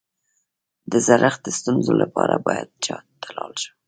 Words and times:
د 0.91 0.93
زړښت 1.07 1.41
د 1.43 1.47
ستونزو 1.57 1.93
لپاره 2.01 2.35
باید 2.47 2.69
چا 2.85 2.97
ته 3.21 3.29
لاړ 3.37 3.51
شم؟ 3.61 3.75